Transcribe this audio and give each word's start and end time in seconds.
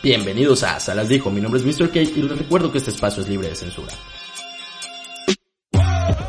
Bienvenidos 0.00 0.62
a 0.62 0.78
Salas 0.78 1.08
Dijo, 1.08 1.28
mi 1.28 1.40
nombre 1.40 1.60
es 1.60 1.66
Mr. 1.66 1.88
Cake 1.88 2.12
y 2.14 2.22
les 2.22 2.38
recuerdo 2.38 2.70
que 2.70 2.78
este 2.78 2.92
espacio 2.92 3.20
es 3.20 3.28
libre 3.28 3.48
de 3.48 3.56
censura. 3.56 3.92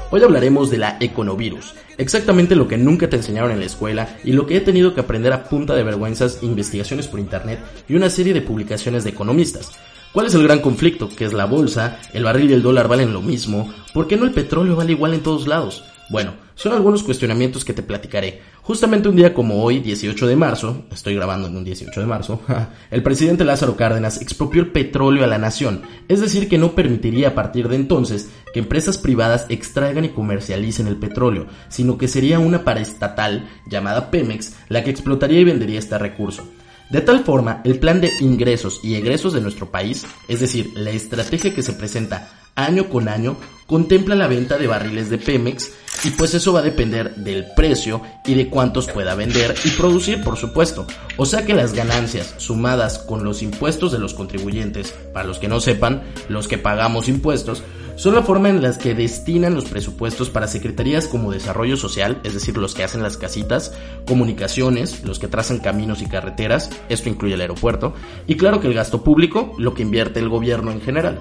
Hoy 0.09 0.23
hablaremos 0.23 0.71
de 0.71 0.79
la 0.79 0.97
econovirus, 0.99 1.75
exactamente 1.99 2.55
lo 2.55 2.67
que 2.67 2.79
nunca 2.79 3.07
te 3.07 3.17
enseñaron 3.17 3.51
en 3.51 3.59
la 3.59 3.67
escuela 3.67 4.17
y 4.23 4.31
lo 4.31 4.47
que 4.47 4.57
he 4.57 4.61
tenido 4.61 4.95
que 4.95 5.01
aprender 5.01 5.31
a 5.33 5.43
punta 5.43 5.75
de 5.75 5.83
vergüenzas, 5.83 6.41
investigaciones 6.41 7.07
por 7.07 7.19
internet 7.19 7.59
y 7.87 7.93
una 7.93 8.09
serie 8.09 8.33
de 8.33 8.41
publicaciones 8.41 9.03
de 9.03 9.11
economistas. 9.11 9.71
¿Cuál 10.13 10.25
es 10.25 10.33
el 10.33 10.43
gran 10.43 10.61
conflicto? 10.61 11.07
¿Qué 11.07 11.25
es 11.25 11.33
la 11.33 11.45
bolsa? 11.45 11.99
¿El 12.11 12.23
barril 12.23 12.49
y 12.49 12.53
el 12.53 12.63
dólar 12.63 12.87
valen 12.87 13.13
lo 13.13 13.21
mismo? 13.21 13.71
¿Por 13.93 14.07
qué 14.07 14.17
no 14.17 14.25
el 14.25 14.31
petróleo 14.31 14.77
vale 14.77 14.93
igual 14.93 15.13
en 15.13 15.21
todos 15.21 15.47
lados? 15.47 15.83
Bueno, 16.09 16.33
son 16.55 16.73
algunos 16.73 17.03
cuestionamientos 17.03 17.63
que 17.63 17.73
te 17.73 17.83
platicaré. 17.83 18.41
Justamente 18.63 19.07
un 19.07 19.15
día 19.15 19.31
como 19.31 19.63
hoy, 19.63 19.79
18 19.79 20.25
de 20.25 20.35
marzo, 20.35 20.85
estoy 20.91 21.13
grabando 21.13 21.47
en 21.47 21.55
un 21.55 21.63
18 21.63 22.01
de 22.01 22.07
marzo, 22.07 22.41
el 22.91 23.03
presidente 23.03 23.45
Lázaro 23.45 23.75
Cárdenas 23.75 24.19
expropió 24.19 24.61
el 24.61 24.71
petróleo 24.71 25.23
a 25.23 25.27
la 25.27 25.37
nación, 25.37 25.83
es 26.07 26.19
decir, 26.19 26.49
que 26.49 26.57
no 26.57 26.73
permitiría 26.73 27.29
a 27.29 27.35
partir 27.35 27.69
de 27.69 27.75
entonces 27.75 28.29
que 28.53 28.59
empresas 28.59 28.97
privadas 28.97 29.45
extraigan 29.49 30.03
y 30.03 30.09
comercialicen 30.09 30.87
el 30.87 30.97
petróleo, 30.97 31.45
sino 31.69 31.97
que 31.99 32.07
sería 32.07 32.39
una 32.39 32.63
paraestatal 32.63 33.47
llamada 33.67 34.09
Pemex 34.09 34.55
la 34.67 34.83
que 34.83 34.89
explotaría 34.89 35.39
y 35.39 35.43
vendería 35.43 35.77
este 35.77 35.97
recurso. 35.99 36.43
De 36.89 37.01
tal 37.01 37.23
forma, 37.23 37.61
el 37.65 37.77
plan 37.77 38.01
de 38.01 38.11
ingresos 38.19 38.79
y 38.83 38.95
egresos 38.95 39.33
de 39.33 39.41
nuestro 39.41 39.69
país, 39.69 40.07
es 40.27 40.39
decir, 40.39 40.71
la 40.73 40.89
estrategia 40.89 41.53
que 41.53 41.61
se 41.61 41.73
presenta 41.73 42.31
año 42.63 42.89
con 42.89 43.07
año, 43.07 43.37
contempla 43.65 44.15
la 44.15 44.27
venta 44.27 44.57
de 44.57 44.67
barriles 44.67 45.09
de 45.09 45.19
Pemex 45.19 45.71
y 46.03 46.11
pues 46.11 46.33
eso 46.33 46.53
va 46.53 46.59
a 46.59 46.63
depender 46.63 47.15
del 47.15 47.45
precio 47.55 48.01
y 48.25 48.33
de 48.33 48.49
cuántos 48.49 48.87
pueda 48.87 49.15
vender 49.15 49.53
y 49.63 49.69
producir, 49.71 50.23
por 50.23 50.37
supuesto. 50.37 50.87
O 51.17 51.25
sea 51.25 51.45
que 51.45 51.53
las 51.53 51.73
ganancias 51.73 52.33
sumadas 52.37 52.97
con 52.97 53.23
los 53.23 53.43
impuestos 53.43 53.91
de 53.91 53.99
los 53.99 54.13
contribuyentes, 54.13 54.93
para 55.13 55.27
los 55.27 55.39
que 55.39 55.47
no 55.47 55.59
sepan, 55.59 56.03
los 56.29 56.47
que 56.47 56.57
pagamos 56.57 57.09
impuestos, 57.09 57.63
son 57.95 58.15
la 58.15 58.23
forma 58.23 58.47
en 58.49 58.61
la 58.61 58.77
que 58.77 58.95
destinan 58.95 59.55
los 59.55 59.65
presupuestos 59.65 60.29
para 60.29 60.47
secretarías 60.47 61.09
como 61.09 61.33
desarrollo 61.33 61.75
social, 61.75 62.21
es 62.23 62.33
decir, 62.33 62.55
los 62.57 62.73
que 62.73 62.85
hacen 62.85 63.03
las 63.03 63.17
casitas, 63.17 63.73
comunicaciones, 64.07 65.03
los 65.03 65.19
que 65.19 65.27
trazan 65.27 65.59
caminos 65.59 66.01
y 66.01 66.05
carreteras, 66.05 66.69
esto 66.87 67.09
incluye 67.09 67.33
el 67.33 67.41
aeropuerto, 67.41 67.93
y 68.25 68.35
claro 68.35 68.61
que 68.61 68.67
el 68.67 68.73
gasto 68.73 69.03
público, 69.03 69.53
lo 69.57 69.73
que 69.73 69.81
invierte 69.81 70.21
el 70.21 70.29
gobierno 70.29 70.71
en 70.71 70.79
general. 70.79 71.19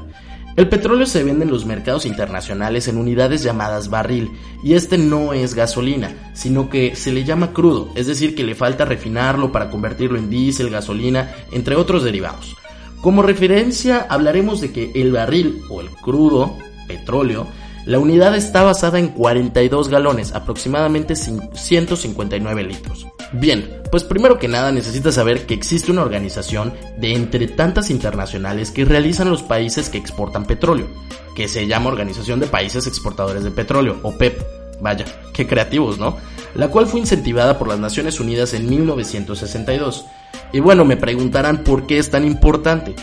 El 0.59 0.69
petróleo 0.69 1.07
se 1.07 1.23
vende 1.23 1.45
en 1.45 1.53
los 1.53 1.67
mercados 1.67 2.05
internacionales 2.05 2.89
en 2.89 2.99
unidades 2.99 3.45
llamadas 3.45 3.91
barril, 3.91 4.33
y 4.61 4.75
este 4.75 4.99
no 4.99 5.33
es 5.33 5.55
gasolina, 5.55 6.33
sino 6.35 6.69
que 6.69 6.97
se 6.97 7.13
le 7.13 7.23
llama 7.23 7.53
crudo, 7.53 7.91
es 7.95 8.09
decir, 8.09 8.35
que 8.35 8.43
le 8.43 8.57
falta 8.57 8.85
refinarlo 8.85 9.53
para 9.53 9.71
convertirlo 9.71 10.19
en 10.19 10.31
diésel, 10.31 10.71
gasolina, 10.71 11.31
entre 11.53 11.77
otros 11.77 12.03
derivados. 12.03 12.57
Como 13.01 13.23
referencia 13.23 14.05
hablaremos 14.11 14.61
de 14.61 14.73
que 14.73 14.91
el 14.97 15.13
barril 15.13 15.63
o 15.71 15.81
el 15.81 15.91
crudo 15.91 16.57
petróleo, 16.89 17.47
la 17.87 18.01
unidad 18.01 18.35
está 18.35 18.65
basada 18.65 18.99
en 18.99 19.11
42 19.11 19.89
galones, 19.89 20.33
aproximadamente 20.35 21.15
159 21.15 22.65
litros. 22.65 23.07
Bien, 23.33 23.83
pues 23.91 24.05
primero 24.05 24.39
que 24.39 24.49
nada 24.49 24.73
necesitas 24.73 25.15
saber 25.15 25.45
que 25.45 25.55
existe 25.55 25.93
una 25.93 26.03
organización 26.03 26.73
de 26.97 27.15
entre 27.15 27.47
tantas 27.47 27.91
internacionales 27.91 28.71
que 28.71 28.87
realizan 28.87 29.31
los 29.31 29.43
países 29.43 29.91
que 29.91 29.99
exportan 29.99 30.47
petróleo, 30.47 30.87
que 31.35 31.47
se 31.47 31.67
llama 31.67 31.91
Organización 31.91 32.41
de 32.41 32.47
Países 32.47 32.87
Exportadores 32.87 33.45
de 33.45 33.51
Petróleo, 33.51 33.99
o 34.03 34.17
PEP. 34.17 34.41
Vaya, 34.81 35.05
qué 35.35 35.47
creativos, 35.47 35.99
¿no? 35.99 36.17
La 36.55 36.69
cual 36.69 36.87
fue 36.87 37.01
incentivada 37.01 37.59
por 37.59 37.69
las 37.69 37.79
Naciones 37.79 38.19
Unidas 38.19 38.55
en 38.55 38.69
1962. 38.69 40.07
Y 40.53 40.61
bueno, 40.61 40.85
me 40.85 40.97
preguntarán 40.97 41.65
por 41.65 41.87
qué 41.87 41.99
es 41.99 42.11
tan 42.11 42.25
importante. 42.25 42.95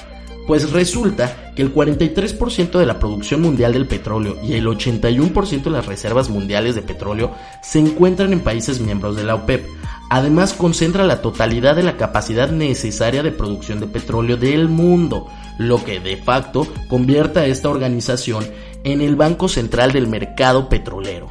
Pues 0.48 0.72
resulta 0.72 1.54
que 1.56 1.62
el 1.62 1.74
43% 1.74 2.78
de 2.78 2.86
la 2.86 3.00
producción 3.00 3.42
mundial 3.42 3.74
del 3.74 3.88
petróleo 3.88 4.38
y 4.44 4.54
el 4.54 4.68
81% 4.68 5.64
de 5.64 5.70
las 5.70 5.86
reservas 5.88 6.30
mundiales 6.30 6.76
de 6.76 6.84
petróleo 6.84 7.34
se 7.62 7.80
encuentran 7.80 8.32
en 8.32 8.42
países 8.42 8.80
miembros 8.80 9.16
de 9.16 9.24
la 9.24 9.36
OPEP. 9.36 9.66
Además 10.16 10.54
concentra 10.54 11.04
la 11.04 11.22
totalidad 11.22 11.76
de 11.76 11.84
la 11.84 11.98
capacidad 11.98 12.50
necesaria 12.50 13.22
de 13.22 13.34
producción 13.34 13.82
de 13.82 13.88
petróleo 13.88 14.38
del 14.38 14.70
mundo, 14.70 15.28
lo 15.58 15.84
que 15.84 16.00
de 16.00 16.16
facto 16.16 16.66
convierte 16.88 17.40
a 17.42 17.48
esta 17.48 17.68
organización 17.68 18.48
en 18.86 19.02
el 19.02 19.18
Banco 19.18 19.50
Central 19.50 19.92
del 19.92 20.08
Mercado 20.08 20.70
Petrolero. 20.70 21.28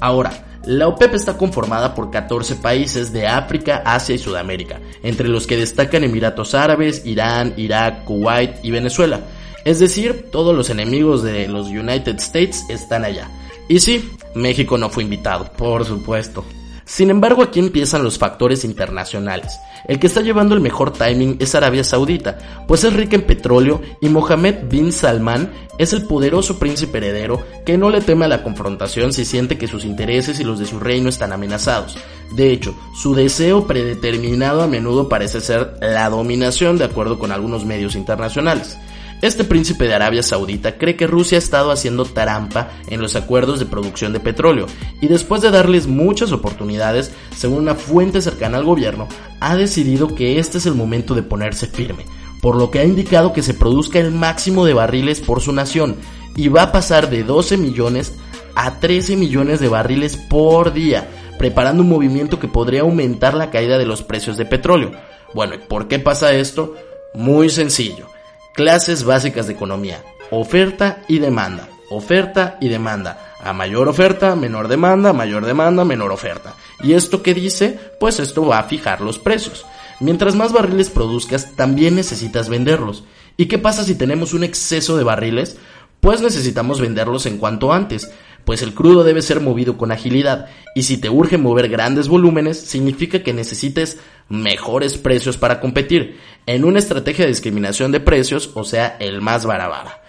Ahora, 0.00 0.32
la 0.64 0.88
OPEP 0.88 1.14
está 1.14 1.36
conformada 1.36 1.94
por 1.94 2.10
14 2.10 2.56
países 2.56 3.12
de 3.12 3.28
África, 3.28 3.80
Asia 3.86 4.16
y 4.16 4.18
Sudamérica, 4.18 4.80
entre 5.04 5.28
los 5.28 5.46
que 5.46 5.56
destacan 5.56 6.02
Emiratos 6.02 6.56
Árabes, 6.56 7.06
Irán, 7.06 7.54
Irak, 7.58 8.06
Kuwait 8.06 8.56
y 8.64 8.72
Venezuela. 8.72 9.20
Es 9.64 9.78
decir, 9.78 10.30
todos 10.32 10.52
los 10.52 10.68
enemigos 10.68 11.22
de 11.22 11.46
los 11.46 11.68
United 11.68 12.16
States 12.16 12.64
están 12.70 13.04
allá. 13.04 13.30
Y 13.68 13.78
sí, 13.78 14.10
México 14.34 14.76
no 14.76 14.90
fue 14.90 15.04
invitado, 15.04 15.52
por 15.52 15.84
supuesto. 15.84 16.44
Sin 16.90 17.08
embargo, 17.08 17.44
aquí 17.44 17.60
empiezan 17.60 18.02
los 18.02 18.18
factores 18.18 18.64
internacionales. 18.64 19.60
El 19.86 20.00
que 20.00 20.08
está 20.08 20.22
llevando 20.22 20.56
el 20.56 20.60
mejor 20.60 20.92
timing 20.92 21.36
es 21.38 21.54
Arabia 21.54 21.84
Saudita, 21.84 22.64
pues 22.66 22.82
es 22.82 22.92
rica 22.92 23.14
en 23.14 23.22
petróleo 23.22 23.80
y 24.00 24.08
Mohammed 24.08 24.64
bin 24.68 24.90
Salman 24.90 25.52
es 25.78 25.92
el 25.92 26.08
poderoso 26.08 26.58
príncipe 26.58 26.98
heredero 26.98 27.46
que 27.64 27.78
no 27.78 27.90
le 27.90 28.00
teme 28.00 28.24
a 28.24 28.28
la 28.28 28.42
confrontación 28.42 29.12
si 29.12 29.24
siente 29.24 29.56
que 29.56 29.68
sus 29.68 29.84
intereses 29.84 30.40
y 30.40 30.44
los 30.44 30.58
de 30.58 30.66
su 30.66 30.80
reino 30.80 31.08
están 31.08 31.32
amenazados. 31.32 31.96
De 32.34 32.50
hecho, 32.50 32.74
su 33.00 33.14
deseo 33.14 33.68
predeterminado 33.68 34.60
a 34.60 34.66
menudo 34.66 35.08
parece 35.08 35.40
ser 35.40 35.76
la 35.80 36.10
dominación 36.10 36.76
de 36.76 36.86
acuerdo 36.86 37.20
con 37.20 37.30
algunos 37.30 37.64
medios 37.64 37.94
internacionales. 37.94 38.76
Este 39.22 39.44
príncipe 39.44 39.86
de 39.86 39.94
Arabia 39.94 40.22
Saudita 40.22 40.78
cree 40.78 40.96
que 40.96 41.06
Rusia 41.06 41.36
ha 41.36 41.40
estado 41.40 41.72
haciendo 41.72 42.06
trampa 42.06 42.70
en 42.88 43.02
los 43.02 43.16
acuerdos 43.16 43.58
de 43.58 43.66
producción 43.66 44.14
de 44.14 44.20
petróleo 44.20 44.64
y 45.02 45.08
después 45.08 45.42
de 45.42 45.50
darles 45.50 45.86
muchas 45.86 46.32
oportunidades, 46.32 47.12
según 47.36 47.58
una 47.58 47.74
fuente 47.74 48.22
cercana 48.22 48.56
al 48.56 48.64
gobierno, 48.64 49.08
ha 49.40 49.56
decidido 49.56 50.14
que 50.14 50.38
este 50.38 50.56
es 50.56 50.64
el 50.64 50.74
momento 50.74 51.14
de 51.14 51.22
ponerse 51.22 51.66
firme, 51.66 52.06
por 52.40 52.56
lo 52.56 52.70
que 52.70 52.78
ha 52.78 52.84
indicado 52.84 53.34
que 53.34 53.42
se 53.42 53.52
produzca 53.52 53.98
el 53.98 54.10
máximo 54.10 54.64
de 54.64 54.72
barriles 54.72 55.20
por 55.20 55.42
su 55.42 55.52
nación 55.52 55.96
y 56.34 56.48
va 56.48 56.62
a 56.62 56.72
pasar 56.72 57.10
de 57.10 57.22
12 57.22 57.58
millones 57.58 58.14
a 58.54 58.80
13 58.80 59.16
millones 59.16 59.60
de 59.60 59.68
barriles 59.68 60.16
por 60.16 60.72
día, 60.72 61.10
preparando 61.38 61.82
un 61.82 61.90
movimiento 61.90 62.40
que 62.40 62.48
podría 62.48 62.82
aumentar 62.82 63.34
la 63.34 63.50
caída 63.50 63.76
de 63.76 63.84
los 63.84 64.02
precios 64.02 64.38
de 64.38 64.46
petróleo. 64.46 64.92
Bueno, 65.34 65.56
¿y 65.56 65.58
por 65.58 65.88
qué 65.88 65.98
pasa 65.98 66.32
esto? 66.32 66.74
Muy 67.12 67.50
sencillo 67.50 68.09
Clases 68.54 69.04
básicas 69.04 69.46
de 69.46 69.52
economía. 69.52 70.02
Oferta 70.30 71.02
y 71.08 71.18
demanda. 71.18 71.68
Oferta 71.88 72.58
y 72.60 72.68
demanda. 72.68 73.34
A 73.42 73.52
mayor 73.52 73.88
oferta, 73.88 74.34
menor 74.34 74.68
demanda, 74.68 75.12
mayor 75.12 75.46
demanda, 75.46 75.84
menor 75.84 76.12
oferta. 76.12 76.54
¿Y 76.82 76.92
esto 76.92 77.22
qué 77.22 77.32
dice? 77.32 77.78
Pues 77.98 78.20
esto 78.20 78.44
va 78.44 78.58
a 78.58 78.64
fijar 78.64 79.00
los 79.00 79.18
precios. 79.18 79.64
Mientras 80.00 80.34
más 80.34 80.52
barriles 80.52 80.90
produzcas, 80.90 81.52
también 81.56 81.94
necesitas 81.94 82.48
venderlos. 82.48 83.04
¿Y 83.36 83.46
qué 83.46 83.58
pasa 83.58 83.84
si 83.84 83.94
tenemos 83.94 84.34
un 84.34 84.44
exceso 84.44 84.96
de 84.96 85.04
barriles? 85.04 85.56
Pues 86.00 86.20
necesitamos 86.20 86.80
venderlos 86.80 87.26
en 87.26 87.38
cuanto 87.38 87.72
antes, 87.72 88.10
pues 88.44 88.62
el 88.62 88.74
crudo 88.74 89.04
debe 89.04 89.22
ser 89.22 89.40
movido 89.40 89.76
con 89.76 89.92
agilidad, 89.92 90.48
y 90.74 90.82
si 90.82 90.98
te 90.98 91.10
urge 91.10 91.38
mover 91.38 91.68
grandes 91.68 92.08
volúmenes, 92.08 92.60
significa 92.60 93.22
que 93.22 93.32
necesites 93.32 93.98
mejores 94.28 94.98
precios 94.98 95.36
para 95.36 95.60
competir, 95.60 96.18
en 96.46 96.64
una 96.64 96.78
estrategia 96.78 97.24
de 97.24 97.30
discriminación 97.30 97.92
de 97.92 98.00
precios, 98.00 98.50
o 98.54 98.64
sea, 98.64 98.96
el 99.00 99.20
más 99.20 99.44
barabara. 99.46 100.02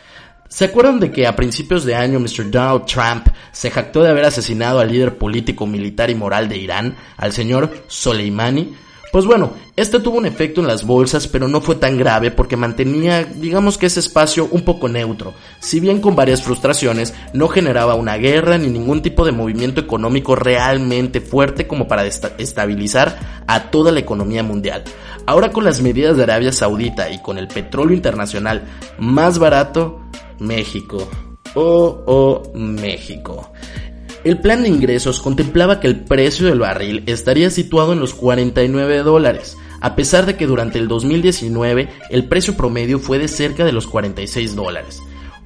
¿Se 0.48 0.66
acuerdan 0.66 1.00
de 1.00 1.12
que 1.12 1.28
a 1.28 1.36
principios 1.36 1.86
de 1.86 1.96
año 1.96 2.20
Mr. 2.20 2.52
Donald 2.52 2.86
Trump 2.86 3.28
se 3.54 3.72
jactó 3.72 4.04
de 4.04 4.10
haber 4.10 4.26
asesinado 4.26 4.80
al 4.80 4.92
líder 4.92 5.18
político, 5.18 5.66
militar 5.66 6.10
y 6.10 6.16
moral 6.16 6.50
de 6.50 6.58
Irán, 6.58 6.98
al 7.16 7.32
señor 7.32 7.72
Soleimani? 7.88 8.76
Pues 9.12 9.26
bueno, 9.26 9.52
este 9.76 10.00
tuvo 10.00 10.20
un 10.20 10.26
efecto 10.26 10.62
en 10.62 10.68
las 10.68 10.86
bolsas, 10.86 11.28
pero 11.28 11.50
no 11.50 11.60
fue 11.60 11.76
tan 11.76 11.98
grave 11.98 12.32
porque 12.32 12.56
mantenía, 12.56 13.26
digamos 13.26 13.78
que 13.78 13.88
ese 13.88 14.00
espacio 14.00 14.48
un 14.52 14.62
poco 14.62 14.88
neutro. 14.88 15.34
Si 15.60 15.82
bien 15.82 16.00
con 16.00 16.16
varias 16.16 16.42
frustraciones, 16.42 17.14
no 17.34 17.50
generaba 17.50 17.96
una 17.96 18.16
guerra 18.16 18.58
ni 18.58 18.70
ningún 18.70 19.02
tipo 19.02 19.26
de 19.26 19.34
movimiento 19.34 19.82
económico 19.82 20.36
realmente 20.36 21.20
fuerte 21.20 21.68
como 21.68 21.90
para 21.90 22.06
estabilizar 22.06 23.44
a 23.48 23.70
toda 23.70 23.92
la 23.92 24.00
economía 24.00 24.44
mundial. 24.44 24.86
Ahora 25.26 25.52
con 25.52 25.66
las 25.66 25.82
medidas 25.82 26.16
de 26.16 26.24
Arabia 26.24 26.54
Saudita 26.54 27.12
y 27.12 27.22
con 27.22 27.38
el 27.38 27.50
petróleo 27.50 27.96
internacional 27.96 28.64
más 28.98 29.40
barato, 29.40 30.00
México. 30.40 31.10
Oh, 31.54 32.02
oh, 32.06 32.44
México. 32.56 33.52
El 34.24 34.40
plan 34.40 34.64
de 34.64 34.70
ingresos 34.70 35.20
contemplaba 35.20 35.80
que 35.80 35.88
el 35.88 36.02
precio 36.02 36.48
del 36.48 36.60
barril 36.60 37.04
estaría 37.08 37.50
situado 37.50 37.94
en 37.94 38.00
los 38.00 38.14
49 38.14 39.00
dólares, 39.00 39.58
a 39.80 39.96
pesar 39.96 40.26
de 40.26 40.36
que 40.36 40.46
durante 40.46 40.78
el 40.78 40.88
2019 40.88 41.90
el 42.10 42.26
precio 42.26 42.56
promedio 42.56 43.00
fue 43.00 43.18
de 43.18 43.28
cerca 43.28 43.66
de 43.66 43.72
los 43.72 43.88
46 43.88 44.56
dólares. 44.56 45.02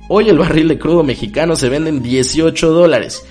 Hoy 0.10 0.30
el 0.30 0.38
barril 0.38 0.68
de 0.68 0.78
crudo 0.78 1.04
mexicano 1.04 1.56
se 1.56 1.70
vende 1.70 1.90
en 1.90 2.04
18 2.04 2.72
dólares. 2.72 3.26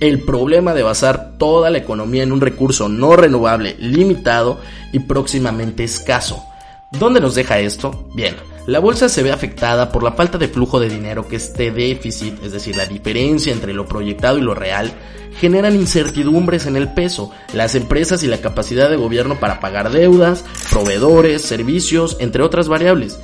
el 0.00 0.20
problema 0.22 0.72
de 0.72 0.82
basar 0.82 1.36
toda 1.38 1.70
la 1.70 1.78
economía 1.78 2.22
en 2.22 2.32
un 2.32 2.40
recurso 2.40 2.88
no 2.88 3.16
renovable, 3.16 3.76
limitado 3.78 4.58
y 4.92 5.00
próximamente 5.00 5.84
escaso. 5.84 6.42
¿Dónde 6.90 7.20
nos 7.20 7.34
deja 7.34 7.60
esto? 7.60 8.08
Bien, 8.14 8.34
la 8.66 8.78
bolsa 8.78 9.08
se 9.08 9.22
ve 9.22 9.32
afectada 9.32 9.90
por 9.90 10.02
la 10.02 10.12
falta 10.12 10.38
de 10.38 10.48
flujo 10.48 10.80
de 10.80 10.88
dinero 10.88 11.26
que 11.26 11.36
este 11.36 11.70
déficit, 11.70 12.42
es 12.44 12.52
decir, 12.52 12.76
la 12.76 12.86
diferencia 12.86 13.52
entre 13.52 13.72
lo 13.72 13.86
proyectado 13.86 14.38
y 14.38 14.42
lo 14.42 14.54
real, 14.54 14.92
generan 15.38 15.74
incertidumbres 15.74 16.66
en 16.66 16.76
el 16.76 16.92
peso, 16.92 17.30
las 17.52 17.74
empresas 17.74 18.22
y 18.22 18.26
la 18.26 18.38
capacidad 18.38 18.90
de 18.90 18.96
gobierno 18.96 19.40
para 19.40 19.60
pagar 19.60 19.90
deudas, 19.90 20.44
proveedores, 20.70 21.42
servicios, 21.42 22.16
entre 22.20 22.42
otras 22.42 22.68
variables. 22.68 23.18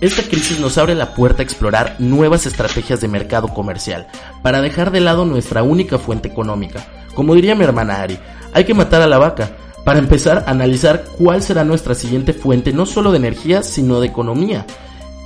Esta 0.00 0.22
crisis 0.22 0.60
nos 0.60 0.78
abre 0.78 0.94
la 0.94 1.14
puerta 1.14 1.42
a 1.42 1.44
explorar 1.44 1.96
nuevas 1.98 2.46
estrategias 2.46 3.00
de 3.00 3.08
mercado 3.08 3.48
comercial, 3.48 4.06
para 4.42 4.62
dejar 4.62 4.92
de 4.92 5.00
lado 5.00 5.26
nuestra 5.26 5.62
única 5.62 5.98
fuente 5.98 6.28
económica. 6.28 6.86
Como 7.14 7.34
diría 7.34 7.54
mi 7.54 7.64
hermana 7.64 8.00
Ari, 8.00 8.18
hay 8.52 8.64
que 8.64 8.72
matar 8.72 9.02
a 9.02 9.06
la 9.06 9.18
vaca, 9.18 9.50
para 9.84 9.98
empezar 9.98 10.44
a 10.46 10.50
analizar 10.50 11.04
cuál 11.18 11.42
será 11.42 11.64
nuestra 11.64 11.94
siguiente 11.94 12.32
fuente 12.32 12.72
no 12.72 12.86
solo 12.86 13.10
de 13.10 13.18
energía, 13.18 13.62
sino 13.62 14.00
de 14.00 14.08
economía. 14.08 14.66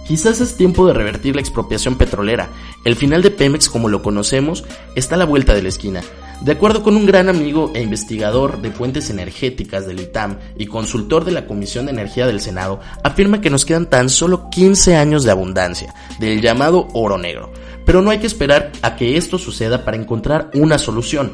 Quizás 0.07 0.43
es 0.43 0.57
tiempo 0.57 0.87
de 0.87 0.93
revertir 0.93 1.35
la 1.35 1.41
expropiación 1.41 1.97
petrolera. 1.97 2.51
El 2.85 2.95
final 2.95 3.23
de 3.23 3.31
Pemex 3.31 3.71
como 3.71 3.89
lo 3.89 4.03
conocemos 4.03 4.65
está 4.95 5.15
a 5.15 5.19
la 5.19 5.25
vuelta 5.25 5.55
de 5.55 5.63
la 5.63 5.71
esquina. 5.71 6.03
De 6.43 6.53
acuerdo 6.53 6.83
con 6.83 6.97
un 6.97 7.07
gran 7.07 7.31
amigo 7.31 7.73
e 7.75 7.81
investigador 7.81 8.61
de 8.61 8.71
fuentes 8.71 9.09
energéticas 9.09 9.87
del 9.87 10.01
ITAM 10.01 10.39
y 10.59 10.67
consultor 10.67 11.25
de 11.25 11.33
la 11.33 11.47
Comisión 11.47 11.87
de 11.87 11.93
Energía 11.93 12.27
del 12.27 12.41
Senado, 12.41 12.81
afirma 13.03 13.41
que 13.41 13.49
nos 13.49 13.65
quedan 13.65 13.89
tan 13.89 14.11
solo 14.11 14.51
15 14.51 14.95
años 14.95 15.25
de 15.25 15.31
abundancia, 15.31 15.95
del 16.19 16.43
llamado 16.43 16.89
oro 16.93 17.17
negro. 17.17 17.51
Pero 17.87 18.03
no 18.03 18.11
hay 18.11 18.19
que 18.19 18.27
esperar 18.27 18.73
a 18.83 18.97
que 18.97 19.17
esto 19.17 19.39
suceda 19.39 19.87
para 19.87 19.97
encontrar 19.97 20.51
una 20.53 20.77
solución. 20.77 21.33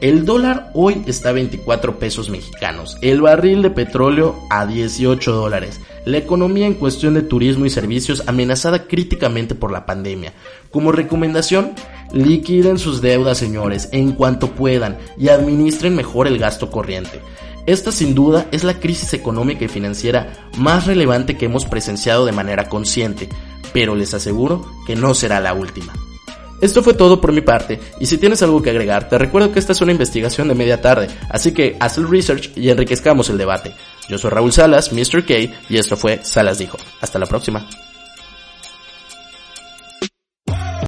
El 0.00 0.24
dólar 0.24 0.70
hoy 0.72 1.02
está 1.06 1.28
a 1.28 1.32
24 1.32 1.98
pesos 1.98 2.30
mexicanos, 2.30 2.96
el 3.02 3.20
barril 3.20 3.60
de 3.60 3.68
petróleo 3.68 4.34
a 4.48 4.64
18 4.64 5.30
dólares, 5.30 5.78
la 6.06 6.16
economía 6.16 6.66
en 6.66 6.72
cuestión 6.72 7.12
de 7.12 7.20
turismo 7.20 7.66
y 7.66 7.70
servicios 7.70 8.22
amenazada 8.26 8.84
críticamente 8.84 9.54
por 9.54 9.70
la 9.70 9.84
pandemia. 9.84 10.32
Como 10.70 10.90
recomendación, 10.90 11.72
liquiden 12.14 12.78
sus 12.78 13.02
deudas 13.02 13.36
señores 13.36 13.90
en 13.92 14.12
cuanto 14.12 14.52
puedan 14.52 14.96
y 15.18 15.28
administren 15.28 15.94
mejor 15.94 16.26
el 16.28 16.38
gasto 16.38 16.70
corriente. 16.70 17.20
Esta 17.66 17.92
sin 17.92 18.14
duda 18.14 18.46
es 18.52 18.64
la 18.64 18.80
crisis 18.80 19.12
económica 19.12 19.66
y 19.66 19.68
financiera 19.68 20.48
más 20.56 20.86
relevante 20.86 21.36
que 21.36 21.44
hemos 21.44 21.66
presenciado 21.66 22.24
de 22.24 22.32
manera 22.32 22.70
consciente, 22.70 23.28
pero 23.74 23.94
les 23.94 24.14
aseguro 24.14 24.64
que 24.86 24.96
no 24.96 25.12
será 25.12 25.40
la 25.40 25.52
última. 25.52 25.92
Esto 26.60 26.82
fue 26.82 26.94
todo 26.94 27.20
por 27.20 27.32
mi 27.32 27.40
parte, 27.40 27.80
y 27.98 28.06
si 28.06 28.18
tienes 28.18 28.42
algo 28.42 28.62
que 28.62 28.70
agregar, 28.70 29.08
te 29.08 29.18
recuerdo 29.18 29.52
que 29.52 29.58
esta 29.58 29.72
es 29.72 29.80
una 29.80 29.92
investigación 29.92 30.48
de 30.48 30.54
media 30.54 30.80
tarde, 30.80 31.08
así 31.28 31.52
que 31.52 31.76
haz 31.80 31.98
el 31.98 32.08
research 32.08 32.50
y 32.56 32.68
enriquezcamos 32.68 33.30
el 33.30 33.38
debate. 33.38 33.74
Yo 34.08 34.18
soy 34.18 34.30
Raúl 34.30 34.52
Salas, 34.52 34.92
Mr. 34.92 35.24
K, 35.24 35.34
y 35.68 35.76
esto 35.76 35.96
fue 35.96 36.20
Salas 36.22 36.58
Dijo. 36.58 36.76
Hasta 37.00 37.18
la 37.18 37.26
próxima. 37.26 37.66